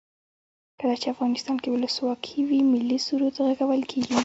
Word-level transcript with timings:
کله 0.79 0.95
چې 1.01 1.07
افغانستان 1.13 1.55
کې 1.61 1.69
ولسواکي 1.71 2.39
وي 2.47 2.59
ملي 2.71 2.99
سرود 3.05 3.35
غږول 3.45 3.81
کیږي. 3.91 4.15